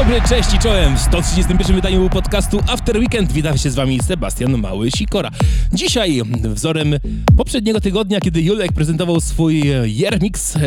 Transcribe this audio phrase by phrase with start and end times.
[0.00, 0.96] Dobry, cześć i czołem!
[0.96, 5.30] W 131 wydaniu podcastu After Weekend witam się z wami Sebastian Mały-Sikora.
[5.72, 6.94] Dzisiaj wzorem
[7.36, 10.60] poprzedniego tygodnia, kiedy Julek prezentował swój Year Mix, e,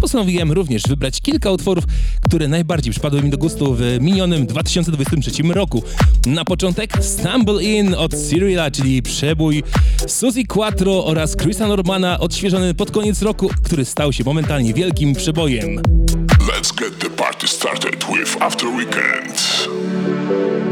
[0.00, 1.84] postanowiłem również wybrać kilka utworów,
[2.24, 5.82] które najbardziej przypadły mi do gustu w minionym 2023 roku.
[6.26, 9.62] Na początek Stumble In od Cyrilla, czyli przebój
[10.06, 15.80] Suzy Quattro oraz Chrisa Normana odświeżony pod koniec roku, który stał się momentalnie wielkim przebojem.
[16.58, 20.67] Let's get the party started with After Weekend.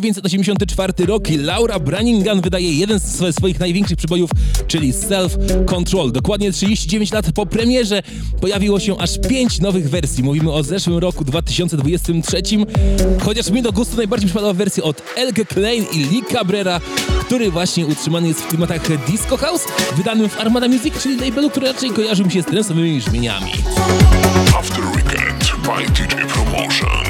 [0.00, 4.30] 1984 rok i Laura Branningham wydaje jeden z swoich największych przybojów,
[4.66, 5.36] czyli Self
[5.66, 6.12] Control.
[6.12, 8.02] Dokładnie 39 lat po premierze
[8.40, 10.24] pojawiło się aż 5 nowych wersji.
[10.24, 12.42] Mówimy o zeszłym roku 2023.
[13.20, 16.80] Chociaż mi do gustu najbardziej przypadła wersja od Elke Klein i Lee Cabrera,
[17.20, 19.64] który właśnie utrzymany jest w klimatach Disco House,
[19.96, 23.52] wydanym w Armada Music, czyli labelu, który raczej kojarzy mi się z trensowymi brzmieniami.
[24.58, 27.01] After Weekend by DJ Promotion.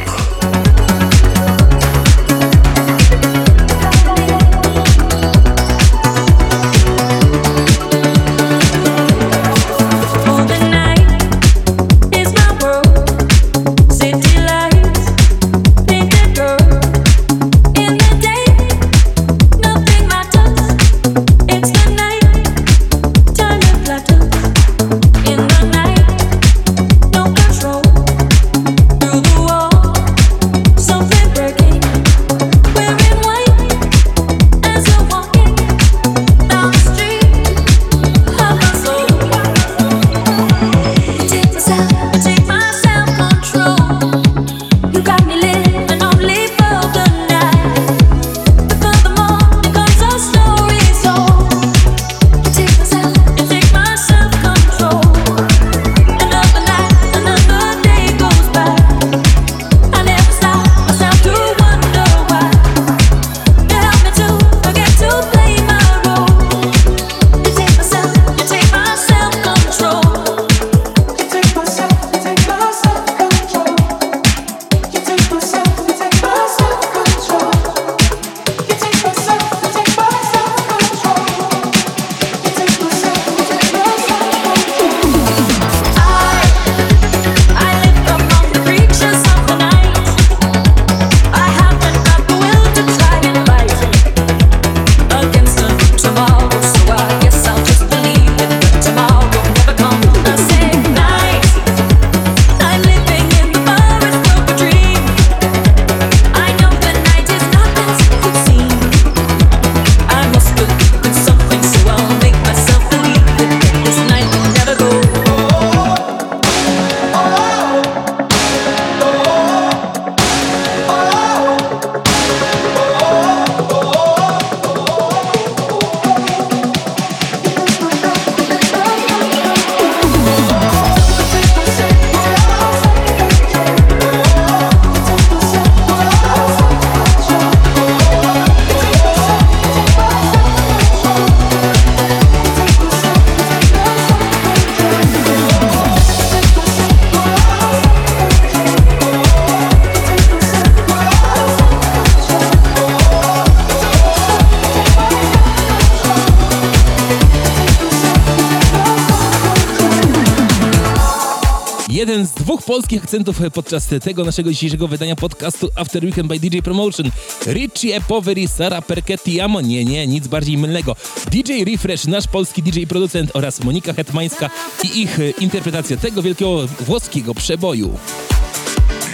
[162.93, 167.11] wszystkich akcentów e, podczas tego naszego dzisiejszego wydania podcastu After Weekend by DJ Promotion.
[167.47, 170.97] Richie Poveri, Sara Perketiamo, nie, nie, nic bardziej mylnego.
[171.31, 174.50] DJ Refresh, nasz polski DJ producent oraz Monika Hetmańska
[174.85, 177.99] i ich e, interpretacja tego wielkiego włoskiego przeboju.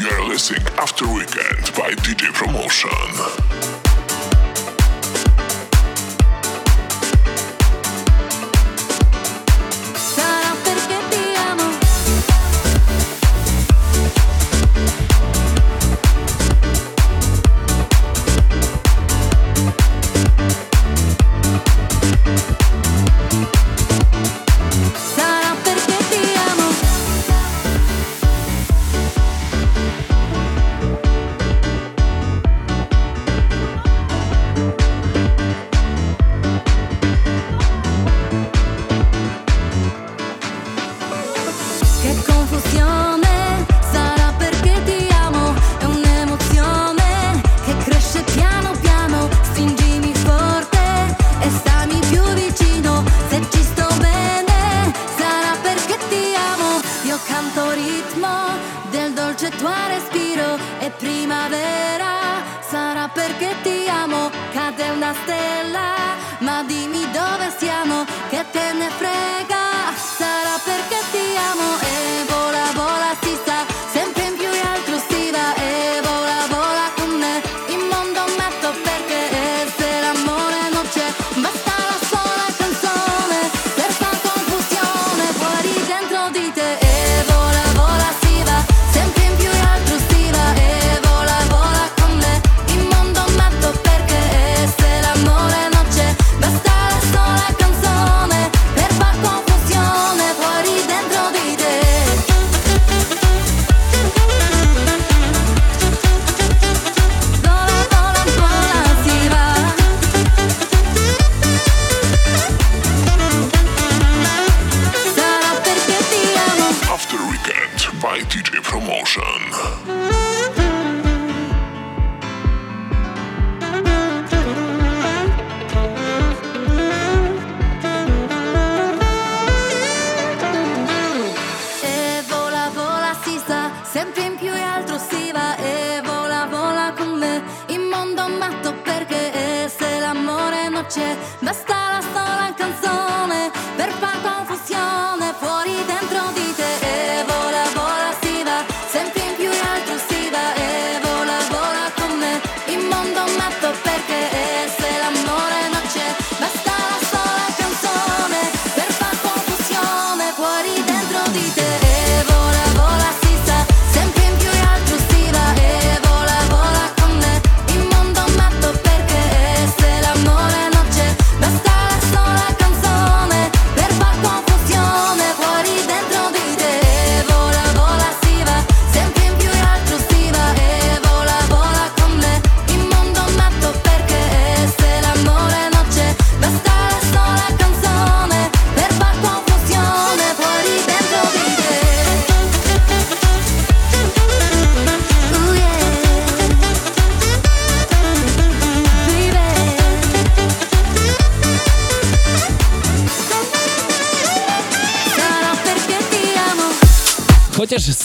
[0.01, 3.78] You're listening After Weekend by DJ Promotion.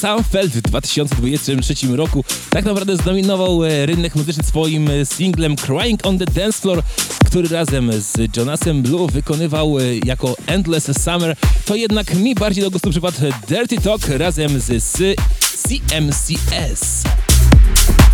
[0.04, 6.20] Soundfeld w 2023 roku tak naprawdę zdominował e, rynek muzyczny swoim e, singlem Crying on
[6.20, 6.84] the Dance Floor,
[7.26, 12.72] który razem z Jonasem Blue wykonywał e, jako Endless Summer, to jednak mi bardziej do
[12.72, 13.18] gustu przypadł
[13.48, 14.98] Dirty Talk razem z
[15.42, 17.04] CMCS.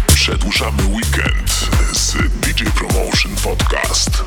[0.07, 4.23] Przedłużamy weekend z DJ Promotion Podcast.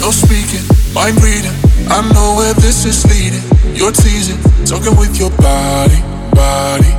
[0.00, 0.81] No speaking.
[0.94, 1.56] Mind reading,
[1.88, 3.40] I know where this is leading.
[3.72, 4.36] You're teasing,
[4.68, 5.96] talking with your body,
[6.36, 6.92] body.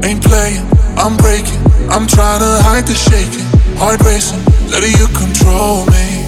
[0.00, 0.64] Ain't playing,
[0.96, 1.60] I'm breaking.
[1.92, 3.44] I'm trying to hide the shaking.
[3.76, 4.40] Heart racing,
[4.72, 6.24] letting you control me.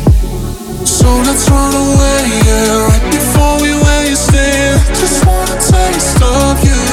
[0.84, 4.76] So let's run away, yeah, right before we waste it.
[5.00, 6.84] Just wanna taste of you.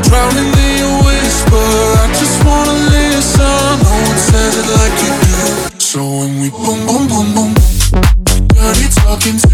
[0.00, 1.68] Drowning in your whisper,
[2.00, 3.68] I just wanna listen.
[3.84, 5.78] No one says it like you do.
[5.78, 7.61] So when we boom, boom, boom, boom.
[9.22, 9.51] Hawkins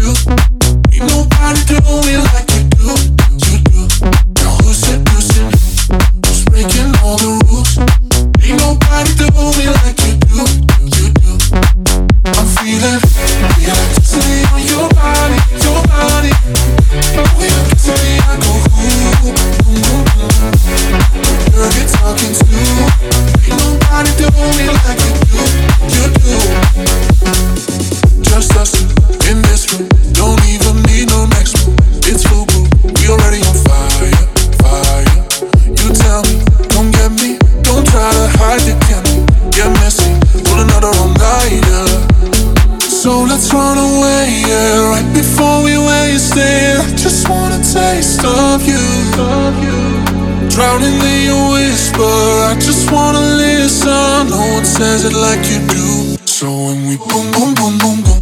[55.09, 56.17] it like you do.
[56.25, 58.21] So when we boom, boom, boom, boom, boom.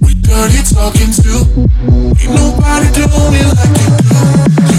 [0.00, 1.44] We dirty talking too.
[2.20, 3.76] Ain't nobody do me like.
[3.80, 4.75] You do.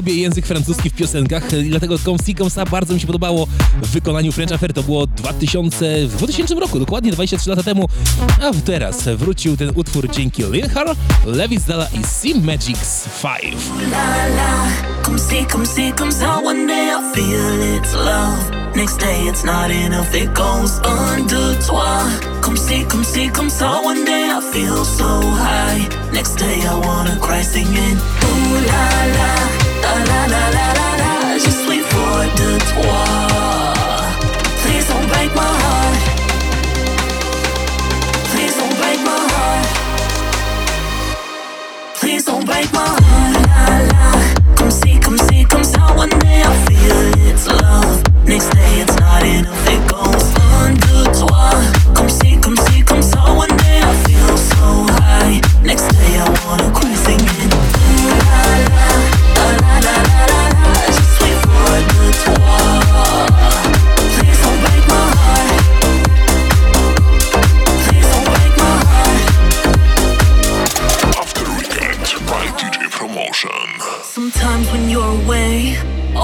[0.00, 2.18] Lubię język francuski w piosenkach, i dlatego Comme
[2.50, 3.46] Ça bardzo mi się podobało
[3.82, 4.72] w wykonaniu French Affair.
[4.72, 7.88] To było 2000, w 2000 roku, dokładnie 23 lata temu.
[8.40, 13.56] A teraz wrócił ten utwór dzięki Linhar, Levis Dalla i Sim Magics 5.
[13.90, 14.66] la la.
[15.02, 18.60] Come see, come see, comes out one day I feel it's love.
[18.76, 22.04] Next day it's not enough, it goes under toi.
[22.40, 25.88] Come see, come see, comes out one day I feel so high.
[26.12, 27.98] Next day I wanna cry singing.
[28.24, 29.69] Ooh la la,
[30.10, 31.38] la la la la la.
[31.38, 33.02] Je suis fou de toi.
[34.62, 35.98] Please don't break my heart.
[38.30, 39.66] Please don't break my heart.
[42.00, 43.46] Please don't break my heart.
[43.48, 44.70] La la.
[44.70, 44.98] See,
[45.44, 48.02] comes out one day I feel it's love.
[48.26, 50.40] Next day it's not enough, it goes
[52.68, 55.40] see, comes out one day I feel so high.
[55.62, 56.94] Next day I wanna cry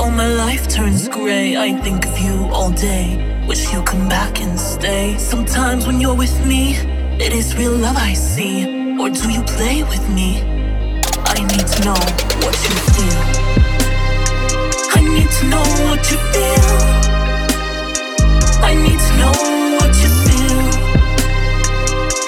[0.06, 1.56] all my life turns gray.
[1.56, 3.06] I think of you all day.
[3.48, 5.18] Wish you come back and stay.
[5.18, 6.76] Sometimes when you're with me,
[7.24, 8.56] it is real love I see.
[9.00, 10.28] Or do you play with me?
[11.34, 12.00] I need to know
[12.42, 13.22] what you feel.
[14.98, 16.68] I need to know what you feel.
[18.70, 19.34] I need to know
[19.78, 20.64] what you feel.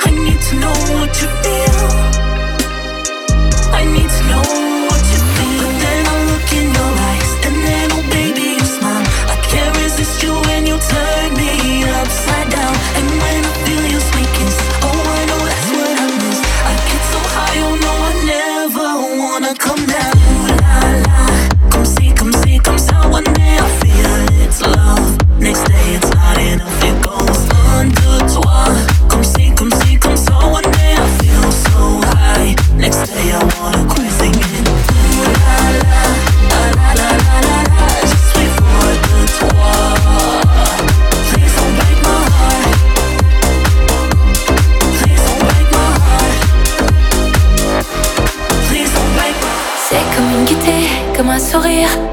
[0.07, 1.79] I need to know what you feel.
[3.81, 4.68] I need to know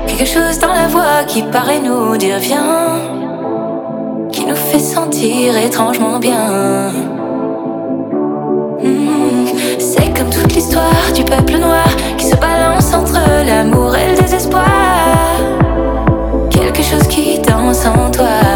[0.08, 3.00] quelque chose dans la voix qui paraît nous dire viens,
[4.32, 6.92] qui nous fait sentir étrangement bien.
[8.82, 9.46] Hmm,
[9.80, 11.88] C'est comme toute l'histoire du peuple noir
[12.18, 14.66] qui se balance entre l'amour et le désespoir.
[16.50, 18.55] Quelque chose qui danse en toi.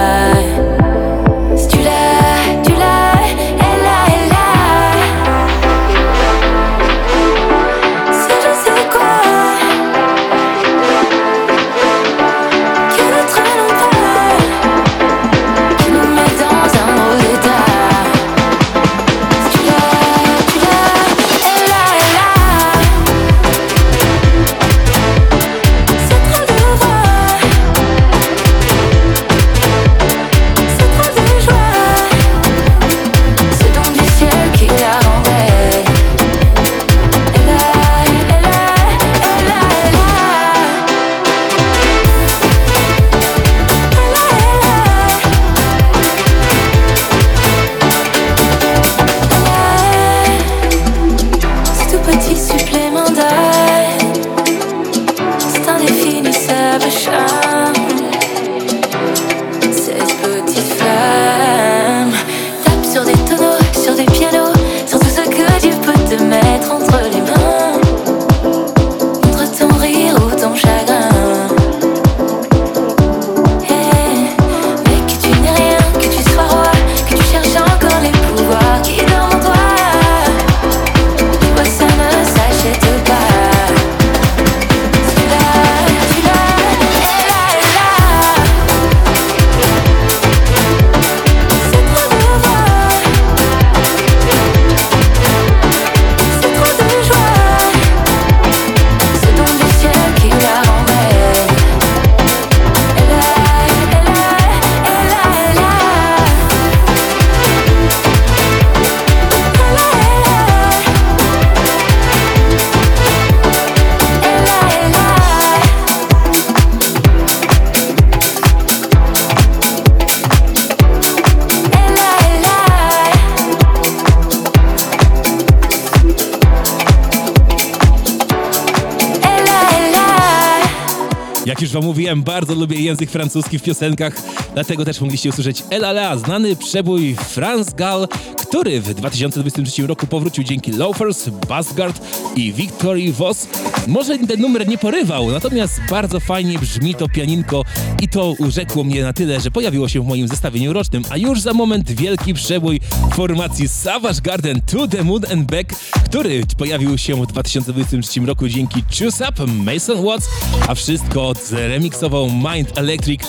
[131.49, 134.13] Jak już wam mówiłem, bardzo lubię język francuski w piosenkach,
[134.53, 138.07] dlatego też mogliście usłyszeć Elala, znany przebój France Gall,
[138.49, 142.01] który w 2023 roku powrócił dzięki Loafers, Buzzguard
[142.35, 143.47] i Victory Voss.
[143.88, 147.63] Może ten numer nie porywał, natomiast bardzo fajnie brzmi to pianinko
[148.01, 151.41] i to urzekło mnie na tyle, że pojawiło się w moim zestawieniu rocznym, a już
[151.41, 152.79] za moment wielki przebój
[153.13, 158.83] formacji Savage Garden To The Moon and Back, który pojawił się w 2023 roku dzięki
[158.99, 160.29] Choose Up, Mason Watts,
[160.67, 163.21] a wszystko zremiksował Mind Electric.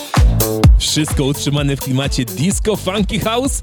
[0.78, 3.62] Wszystko utrzymane w klimacie disco funky house.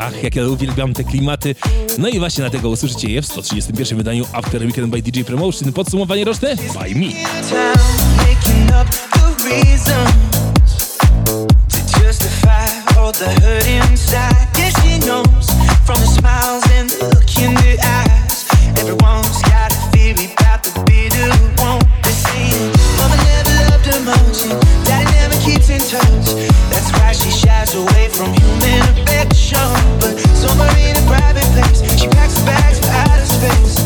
[0.00, 1.54] Ach, jak ja uwielbiam te klimaty.
[1.98, 5.72] No i właśnie dlatego usłyszycie je w 131 wydaniu After Weekend by DJ Promotion.
[5.72, 7.06] Podsumowanie roczne by me.
[25.88, 26.55] touch
[27.16, 29.58] She shies away from human affection.
[30.00, 33.80] But somewhere in a private place, she packs her bags for outer space,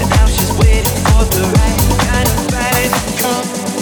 [0.00, 3.73] and now she's waiting for the right kind of fight to come.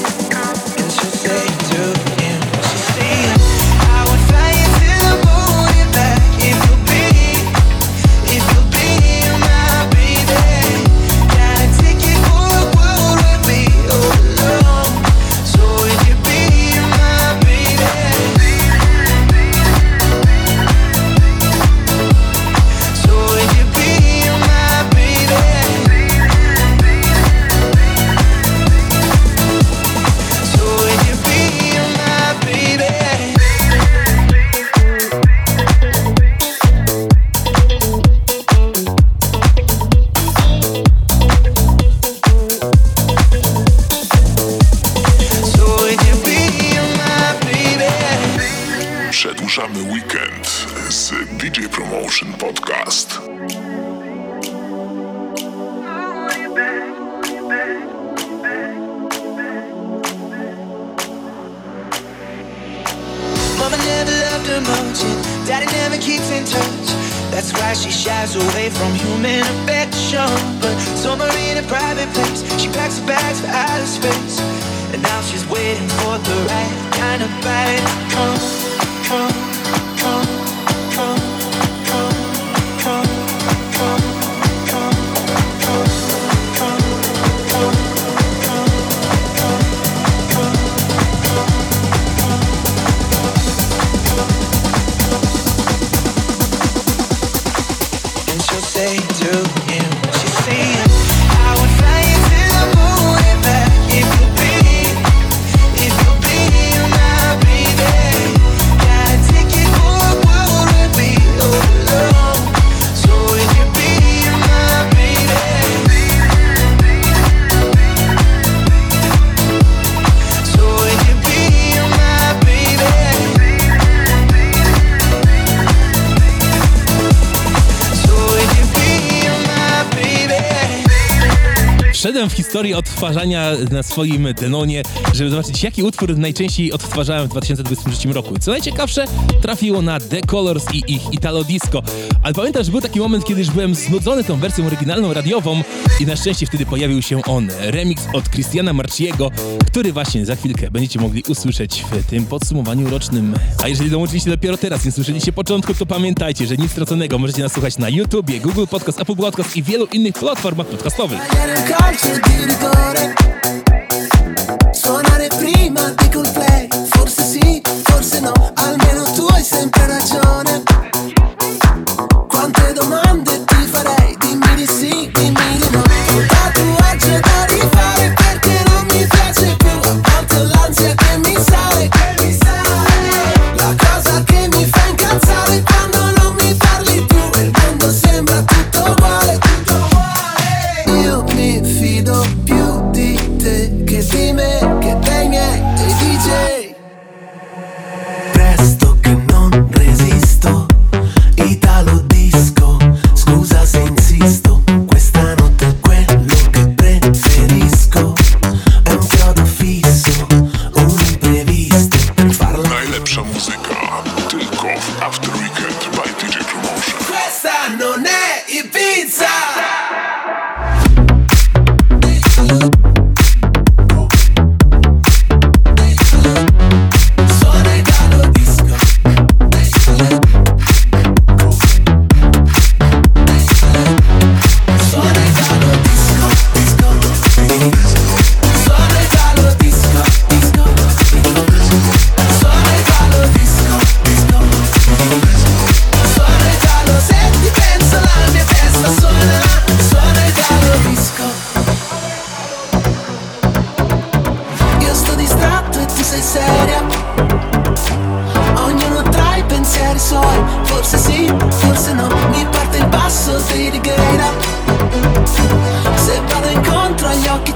[132.63, 134.83] Historię odtwarzania na swoim Denonie,
[135.15, 138.39] żeby zobaczyć, jaki utwór najczęściej odtwarzałem w 2023 roku.
[138.39, 139.05] Co najciekawsze,
[139.41, 141.83] trafiło na The Colors i ich Italo Disco.
[142.23, 145.63] Ale pamiętam, że był taki moment, kiedy już byłem znudzony tą wersją oryginalną radiową
[146.01, 149.31] i na szczęście wtedy pojawił się on, remix od Christiana Marciego,
[149.67, 153.35] który właśnie za chwilkę będziecie mogli usłyszeć w tym podsumowaniu rocznym.
[153.63, 157.53] A jeżeli dołączyliście dopiero teraz, nie słyszeliście początku, to pamiętajcie, że nic straconego możecie nas
[157.53, 161.21] słuchać na YouTubie, Google Podcast, Apple Podcast i wielu innych platformach podcastowych.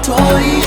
[0.07, 0.66] 所以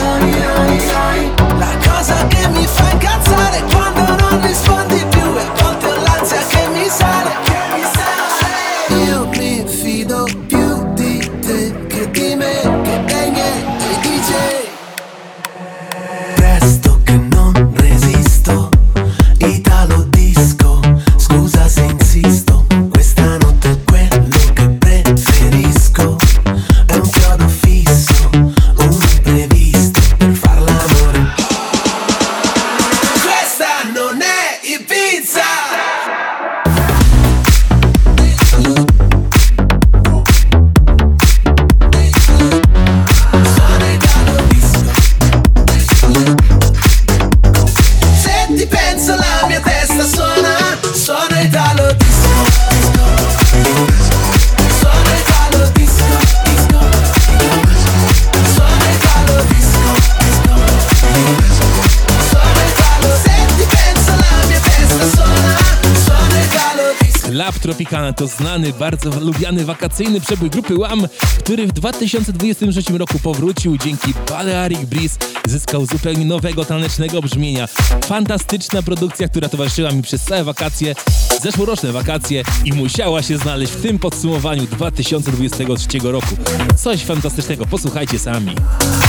[68.20, 74.80] to znany, bardzo lubiany wakacyjny przebój grupy Łam, który w 2023 roku powrócił dzięki Balearic
[74.80, 77.68] Breeze zyskał zupełnie nowego tanecznego brzmienia.
[78.04, 80.94] Fantastyczna produkcja, która towarzyszyła mi przez całe wakacje,
[81.42, 86.36] zeszłoroczne wakacje i musiała się znaleźć w tym podsumowaniu 2023 roku.
[86.76, 88.54] Coś fantastycznego, posłuchajcie sami.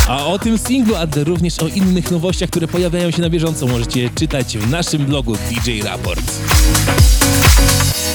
[0.08, 4.10] A o tym singlu, a również o innych nowościach, które pojawiają się na bieżąco możecie
[4.10, 6.32] czytać w naszym blogu DJ Raport.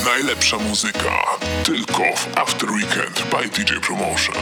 [0.06, 1.24] Najlepsza muzyka
[1.64, 4.36] tylko w After Weekend by DJ Promotion.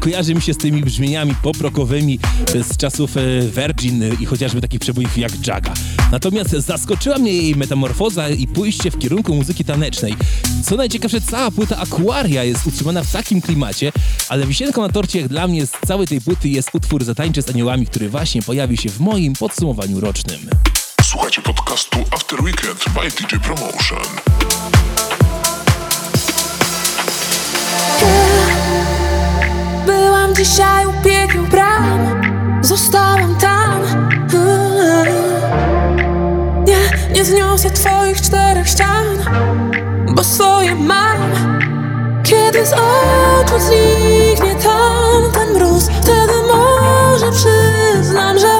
[0.00, 2.18] Kojarzy mi się z tymi brzmieniami poprokowymi
[2.54, 5.74] z czasów e, Virgin i chociażby takich przebojów jak Jaga.
[6.12, 10.14] Natomiast zaskoczyła mnie jej metamorfoza i pójście w kierunku muzyki tanecznej.
[10.64, 13.92] Co najciekawsze, cała płyta Aquaria jest utrzymana w takim klimacie,
[14.28, 17.50] ale wisienką na torcie jak dla mnie z całej tej płyty jest utwór Zatańczy z
[17.50, 20.40] aniołami, który właśnie pojawi się w moim podsumowaniu rocznym.
[21.02, 24.06] Słuchajcie podcastu After Weekend by DJ Promotion.
[30.46, 32.22] Dzisiaj u piekieł bram.
[32.62, 33.82] Zostałam tam.
[36.66, 36.78] Nie,
[37.14, 39.06] nie zniosę twoich czterech ścian
[40.14, 41.32] Bo swoje mam.
[42.24, 48.54] Kiedy z oczu zniknie tam ten mróz Wtedy może przyznam, że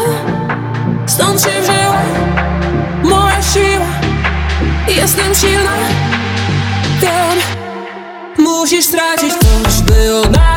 [1.07, 2.03] Stąd się wzięła
[3.05, 3.87] moja siła.
[4.89, 5.73] Jestem silna.
[7.01, 7.39] Wiem
[8.39, 10.56] Musisz stracić coś, by odnaleźć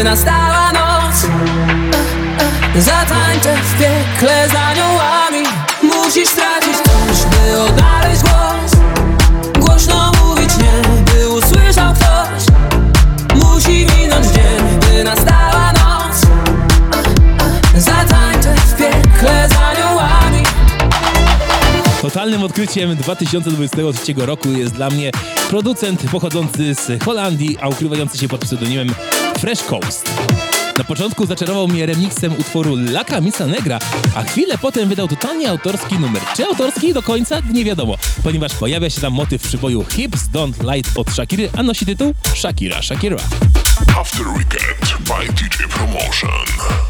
[0.00, 1.26] by nastała noc.
[2.78, 5.46] Zatańczę w piekle z aniołami.
[5.82, 8.72] Musisz stracić coś, by odnaleźć głos.
[9.58, 12.44] Głośno mówić nie, by usłyszał ktoś.
[13.34, 16.20] Musi minąć dzień, by nastała noc.
[17.76, 20.44] Zatańczę w piekle z aniołami.
[22.02, 25.10] Totalnym odkryciem 2023 roku jest dla mnie
[25.50, 28.94] producent pochodzący z Holandii, a ukrywający się pod pseudonimem
[29.40, 30.10] Fresh Coast.
[30.76, 33.78] Na początku zaczarował mnie remixem utworu La Camisa Negra,
[34.14, 36.22] a chwilę potem wydał totalnie autorski numer.
[36.36, 37.40] Czy autorski do końca?
[37.52, 41.86] Nie wiadomo, ponieważ pojawia się tam motyw przyboju Hips Don't Light od Shakiry, a nosi
[41.86, 43.16] tytuł Shakira Shakira.
[44.00, 46.89] After Weekend by DJ Promotion.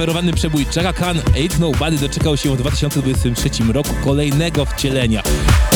[0.00, 5.22] Coverowany przebój Chaka Khan Ain't Nobody doczekał się w 2023 roku kolejnego wcielenia.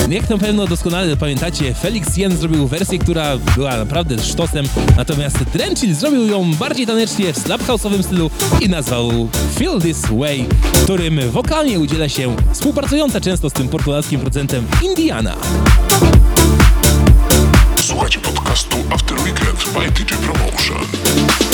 [0.09, 4.67] Jak na pewno doskonale pamiętacie, Felix Jen zrobił wersję, która była naprawdę sztosem,
[4.97, 10.47] natomiast Drenchill zrobił ją bardziej tanecznie w slap house'owym stylu i nazwał Feel This Way,
[10.85, 15.37] którym wokalnie udziela się współpracująca często z tym portugalskim producentem Indiana.
[17.81, 21.54] Słuchajcie podcastu After Weekend by DJ Promotion.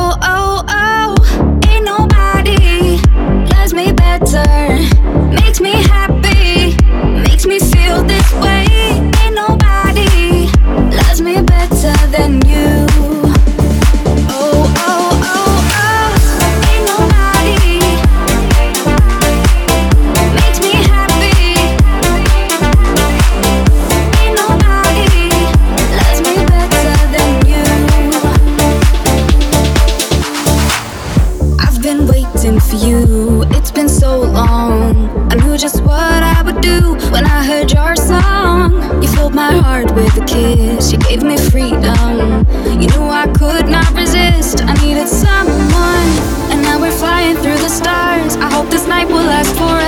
[39.61, 42.45] heart with a kiss, you gave me freedom.
[42.79, 46.09] You knew I could not resist, I needed someone.
[46.51, 48.35] And now we're flying through the stars.
[48.35, 49.80] I hope this night will last forever.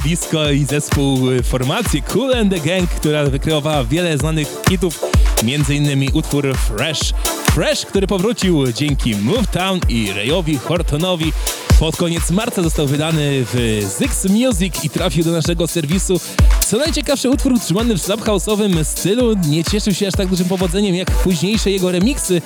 [0.00, 5.00] Disco i zespół y, formacji Cool and the Gang, która wykreowała wiele znanych hitów,
[5.42, 6.10] m.in.
[6.12, 7.14] utwór Fresh.
[7.54, 11.32] Fresh, który powrócił dzięki Movetown i Rayowi Hortonowi.
[11.82, 16.20] Pod koniec marca został wydany w Zyx Music i trafił do naszego serwisu.
[16.66, 20.94] Co najciekawsze, utwór utrzymany w slap house'owym stylu nie cieszył się aż tak dużym powodzeniem
[20.94, 22.42] jak późniejsze jego remiksy,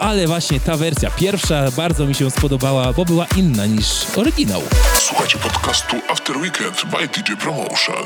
[0.00, 3.86] ale właśnie ta wersja pierwsza bardzo mi się spodobała, bo była inna niż
[4.16, 4.62] oryginał.
[4.94, 8.04] Słuchajcie podcastu After Weekend by DJ Promotion.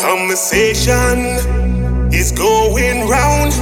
[0.00, 1.18] Conversation
[2.20, 3.54] is going round.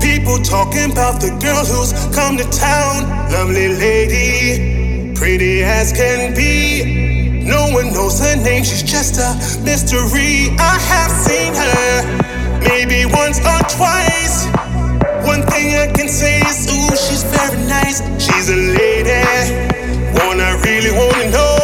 [0.00, 3.10] People talking about the girl who's come to town.
[3.32, 4.85] Lovely lady,
[5.16, 7.42] pretty as can be.
[7.44, 9.32] No one knows her name, she's just a
[9.64, 10.52] mystery.
[10.58, 14.46] I have seen her maybe once or twice.
[15.26, 18.00] One thing I can say is, ooh, she's very nice.
[18.22, 19.24] She's a lady,
[20.26, 21.55] one I really wanna know.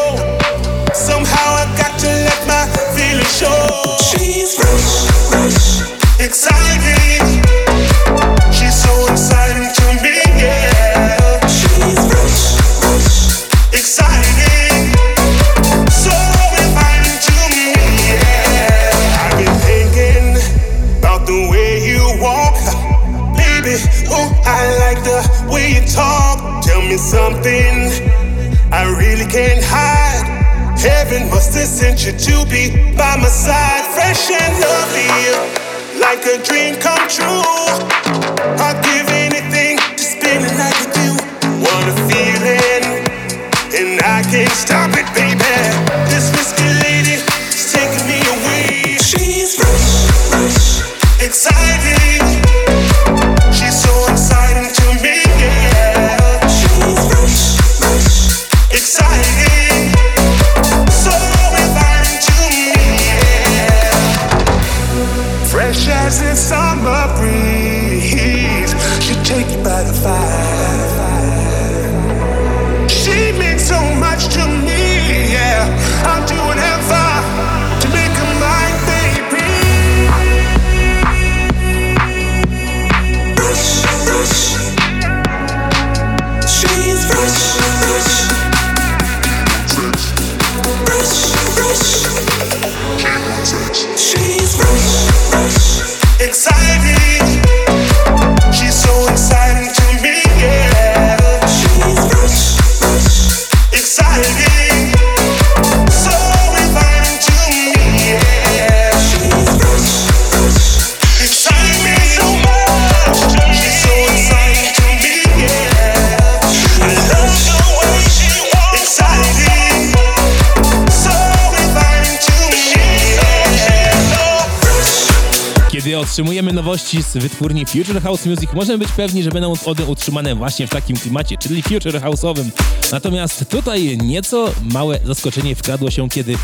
[126.02, 130.66] Otrzymujemy nowości z wytwórni Future House Music, możemy być pewni, że będą one utrzymane właśnie
[130.66, 132.44] w takim klimacie, czyli Future House'owym.
[132.92, 136.34] Natomiast tutaj nieco małe zaskoczenie wkradło się, kiedy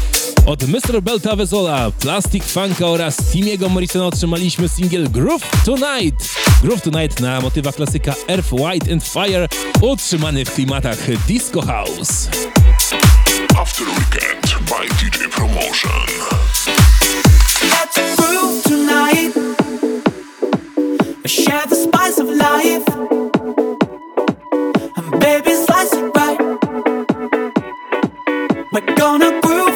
[0.46, 1.02] od Mr.
[1.02, 6.28] Belta Vezola, Plastic Funka oraz Timiego Morrisona otrzymaliśmy singiel Groove Tonight.
[6.62, 9.48] Groove Tonight na motywach klasyka Earth, White and Fire,
[9.80, 12.28] utrzymany w klimatach Disco House.
[13.59, 16.47] After Weekend by DJ Promotion.
[28.70, 29.67] We're gonna groove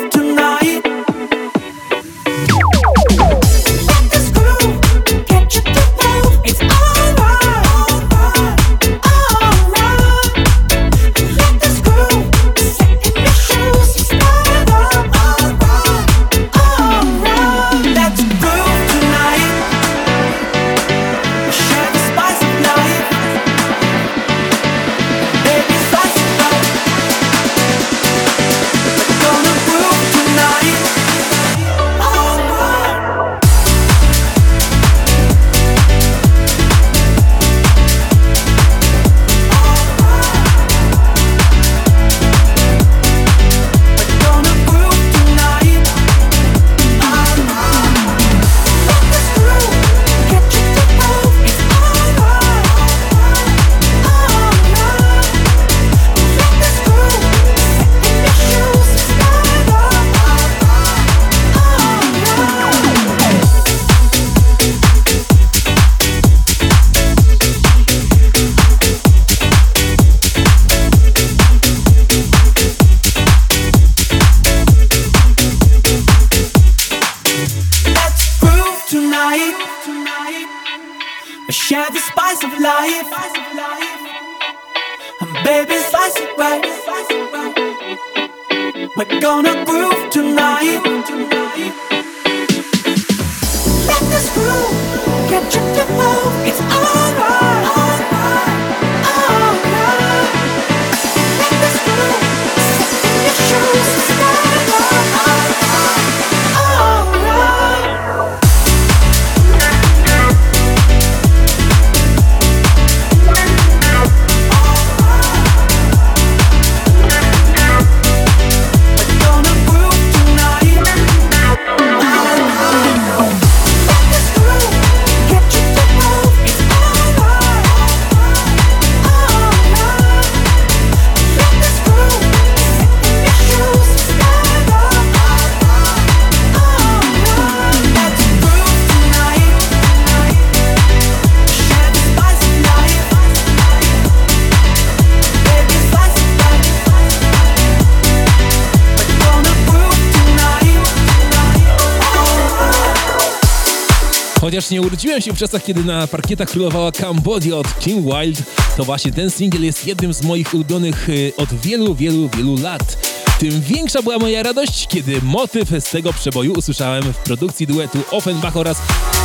[154.72, 158.42] Chociaż nie urodziłem się w czasach, kiedy na parkietach królowała Cambodia od King Wild,
[158.76, 162.96] to właśnie ten singiel jest jednym z moich ulubionych y, od wielu, wielu, wielu lat.
[163.38, 168.56] Tym większa była moja radość, kiedy motyw z tego przeboju usłyszałem w produkcji duetu Offenbach
[168.56, 168.78] oraz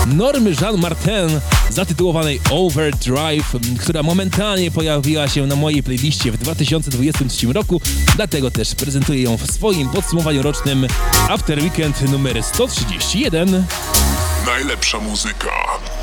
[0.08, 1.40] Normy Jean Martin
[1.70, 7.82] zatytułowanej Overdrive, która momentalnie pojawiła się na mojej playliście w 2023 roku,
[8.16, 10.88] dlatego też prezentuję ją w swoim podsumowaniu rocznym
[11.30, 13.66] After Weekend numer 131.
[14.48, 15.52] Najlepsza muzyka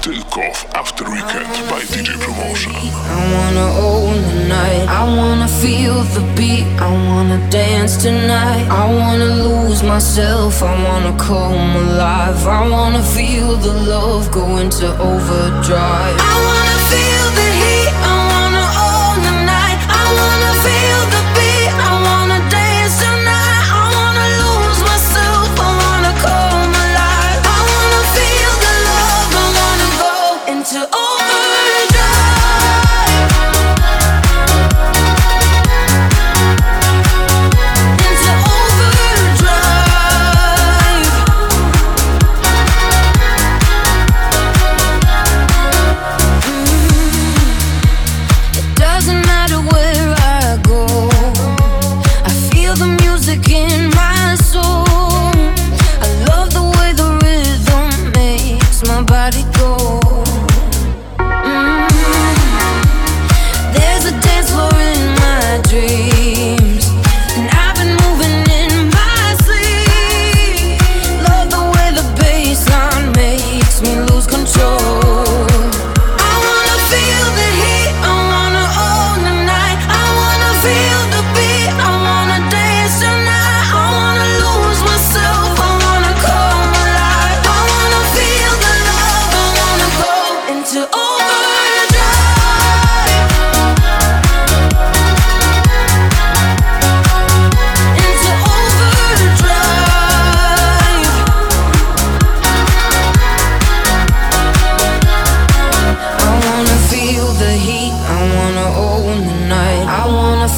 [0.00, 2.72] tylko w After Weekend by DJ Promotion.
[2.74, 4.88] I wanna own the night.
[4.90, 6.66] I wanna feel the beat.
[6.80, 8.66] I wanna dance tonight.
[8.70, 10.62] I wanna lose myself.
[10.62, 12.46] I wanna come alive.
[12.46, 16.18] I wanna feel the love go into overdrive.
[16.20, 17.53] I wanna feel the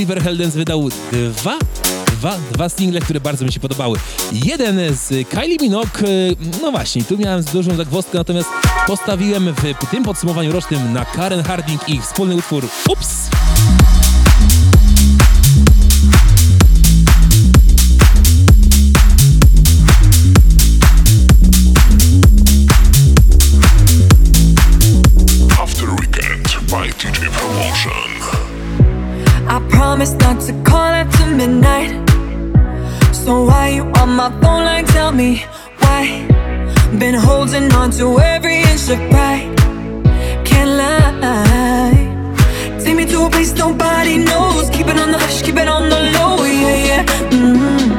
[0.00, 1.58] Oliver Heldens wydał dwa,
[2.06, 3.98] dwa, dwa single, które bardzo mi się podobały.
[4.32, 5.88] Jeden z Kylie Minogue,
[6.62, 8.48] no właśnie, tu miałem dużą zagwozdkę, natomiast
[8.86, 13.49] postawiłem w tym podsumowaniu rocznym na Karen Harding i wspólny utwór Ups!
[30.00, 31.92] Promise not to call after midnight.
[33.12, 35.44] So why you on my phone like tell me
[35.80, 36.26] why?
[36.98, 39.54] Been holding on to every inch of pride.
[40.46, 42.06] Can't lie.
[42.82, 44.70] Take me to a place nobody knows.
[44.70, 46.44] Keep it on the hush, keep it on the low.
[46.44, 47.04] Yeah, yeah.
[47.04, 47.80] Mm-hmm.
[47.80, 47.89] Yeah,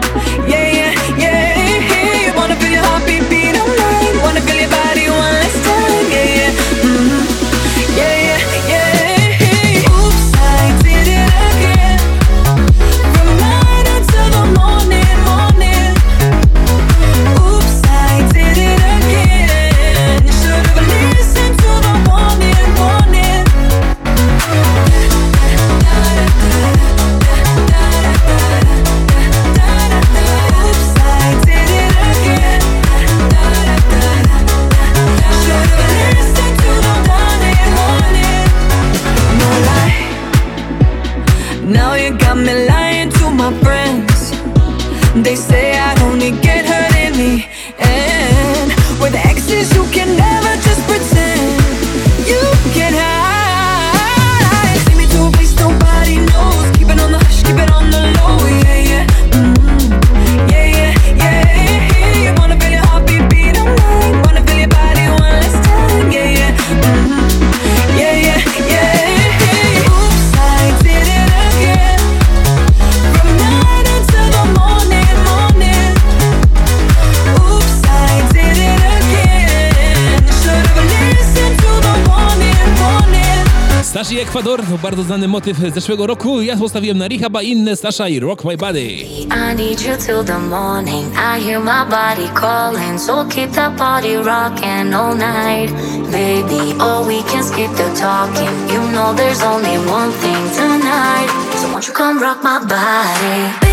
[85.31, 86.41] motyw z zeszłego roku.
[86.41, 88.79] Ja postawiłem na Rehaba inne Stasha i Rock My Body.
[88.79, 91.13] I need you till the morning.
[91.15, 95.71] I hear my body calling, so keep that body rocking all night,
[96.11, 96.73] baby.
[96.79, 98.69] Or we can skip the talking.
[98.73, 103.70] You know there's only one thing tonight, so won't you come rock my body,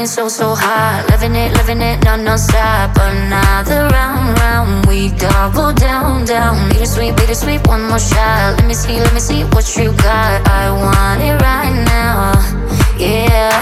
[0.00, 1.04] In so, so hot.
[1.10, 2.96] Living it, living it, no, no stop.
[2.96, 4.86] Another round, round.
[4.86, 6.70] We double down, down.
[6.70, 8.56] Beat it sweet, beat it sweet, one more shot.
[8.56, 10.48] Let me see, let me see what you got.
[10.48, 12.32] I want it right now.
[12.96, 13.52] Yeah.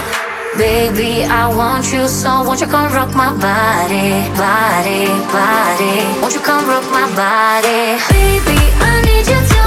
[0.55, 6.41] Baby, I want you so won't you come rock my body, body, body Won't you
[6.41, 9.58] come rock my body Baby, I need you till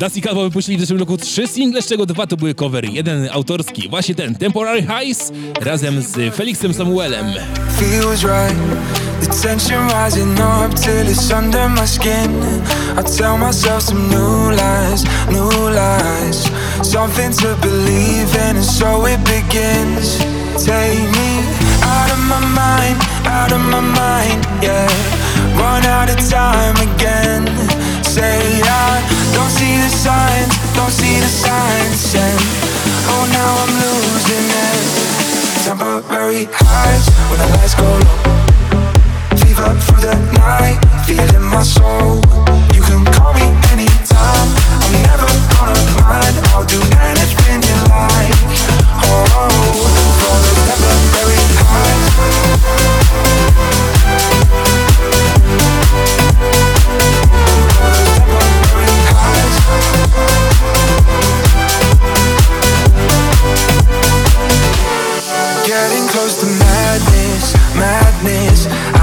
[0.00, 2.88] Dusty Calvo wypuścili w zeszłym roku trzy single, z czego dwa to były covery.
[2.92, 7.26] Jeden autorski, właśnie ten Temporary Highs razem z Felixem Samuelem.
[7.80, 8.56] feels right.
[9.20, 10.72] The tension rising up
[11.38, 12.30] under my skin.
[12.96, 16.50] I tell myself some new lies, new lies.
[16.82, 20.18] Something to believe in, and so it begins.
[20.64, 21.30] Take me
[21.82, 22.96] out of my mind,
[23.26, 24.88] out of my mind, yeah.
[25.58, 27.44] Run out of time again.
[28.10, 32.40] Say I don't see the signs, don't see the signs, and
[33.06, 34.82] oh now I'm losing it.
[35.62, 38.18] Temporary highs when the lights go low.
[39.38, 42.18] Fever through the night, feeling my soul.
[42.74, 44.48] You can call me anytime.
[44.58, 46.34] I'm never gonna mind.
[46.50, 48.34] I'll do anything you like.
[49.06, 49.22] Oh,
[50.18, 51.50] for the temporary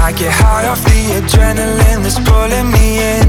[0.08, 3.28] I get high off the adrenaline that's pulling me in.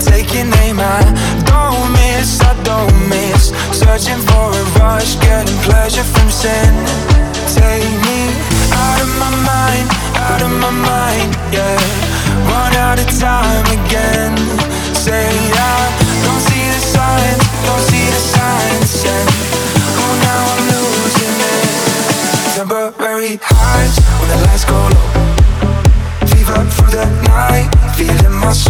[0.00, 1.04] Taking aim, I
[1.44, 3.52] don't miss, I don't miss.
[3.76, 6.72] Searching for a rush, getting pleasure from sin.
[7.52, 8.32] Take me
[8.72, 11.76] out of my mind, out of my mind, yeah.
[12.48, 14.29] One out of time again.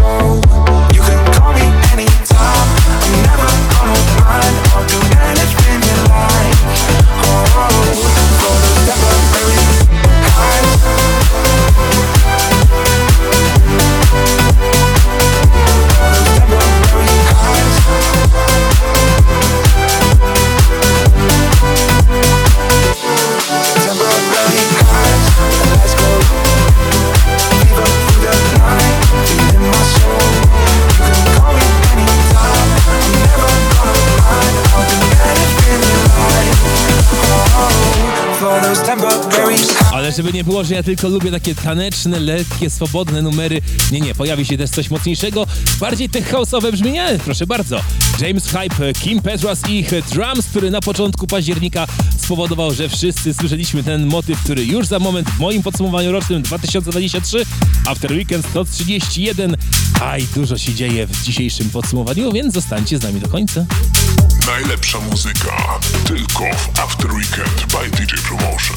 [0.01, 0.40] so
[40.65, 43.63] że ja tylko lubię takie taneczne, lekkie, swobodne numery.
[43.93, 45.47] Nie, nie, pojawi się też coś mocniejszego.
[45.81, 47.81] Bardziej tych house'owe brzmienia, proszę bardzo.
[48.21, 51.87] James Hype, Kim Petras i ich Drums, który na początku października
[52.19, 57.45] spowodował, że wszyscy słyszeliśmy ten motyw, który już za moment w moim podsumowaniu rocznym 2023
[57.87, 59.57] After Weekend 131.
[60.01, 63.67] Aj, dużo się dzieje w dzisiejszym podsumowaniu, więc zostańcie z nami do końca.
[64.47, 68.77] Najlepsza muzyka tylko w After Weekend by DJ Promotion.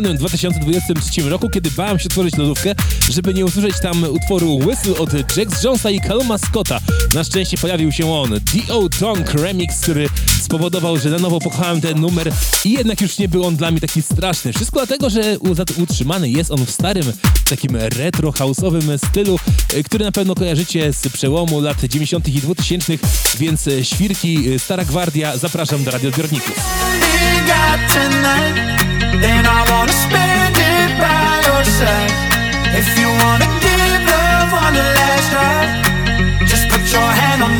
[0.00, 2.74] Minionym 2023 roku, kiedy bałem się otworzyć lodówkę,
[3.10, 6.80] żeby nie usłyszeć tam utworu Whistle od Jax Jonesa i Caluma Scotta.
[7.14, 8.88] Na szczęście pojawił się on, D.O.
[9.00, 10.08] Donk Remix, który
[10.42, 12.32] spowodował, że na nowo pokochałem ten numer
[12.64, 14.52] i jednak już nie był on dla mnie taki straszny.
[14.52, 15.38] Wszystko dlatego, że
[15.78, 17.12] utrzymany jest on w starym,
[17.50, 19.38] takim retro house'owym stylu,
[19.76, 22.28] y, który na pewno kojarzycie z przełomu lat 90.
[22.28, 22.98] i 2000,
[23.38, 26.54] więc y, świrki, y, stara gwardia, zapraszam do radioodbiorników.
[29.22, 32.12] Then I wanna spend it by your side.
[32.80, 35.70] If you wanna give love on the last ride,
[36.46, 37.52] just put your hand on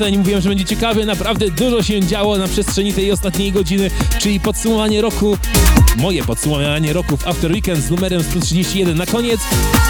[0.00, 1.06] nie mówiłem, że będzie ciekawie.
[1.06, 5.38] Naprawdę dużo się działo na przestrzeni tej ostatniej godziny, czyli podsumowanie roku,
[5.96, 8.96] moje podsumowanie roku w After Weekend z numerem 131.
[8.96, 9.40] Na koniec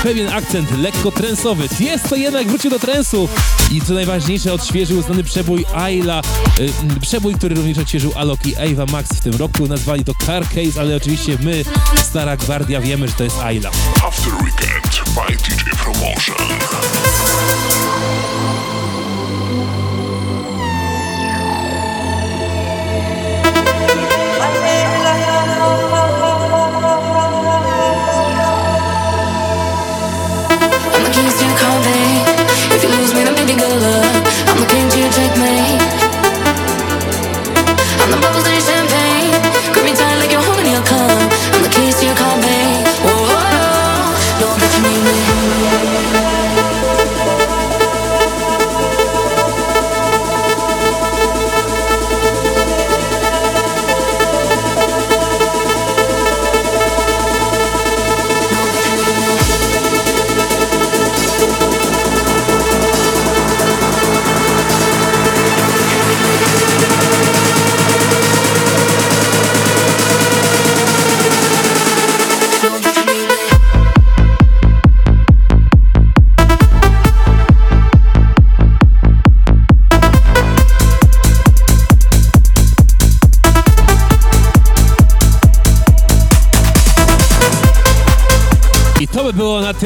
[0.03, 1.69] pewien akcent lekko trensowy.
[1.81, 3.29] Jest to jednak wrócił do trensu
[3.73, 6.23] i co najważniejsze odświeżył znany przebój Ayla,
[6.97, 9.67] y, przebój, który również odświeżył Alok i Ava Max w tym roku.
[9.67, 11.65] Nazwali to Car Case, ale oczywiście my,
[12.03, 13.71] stara gwardia, wiemy, że to jest Ayla.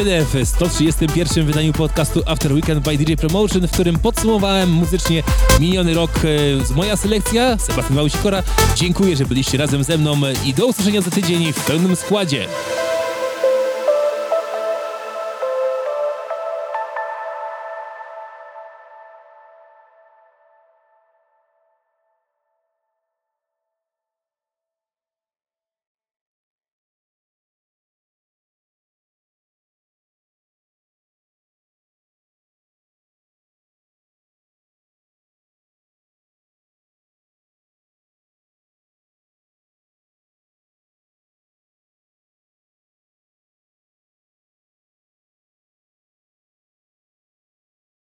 [0.05, 5.23] Tyle w 131 wydaniu podcastu After Weekend by DJ Promotion, w którym podsumowałem muzycznie
[5.61, 8.43] miniony rok e, z moja selekcja, Sebastian Małysikora.
[8.77, 12.47] Dziękuję, że byliście razem ze mną i do usłyszenia za tydzień w pełnym składzie.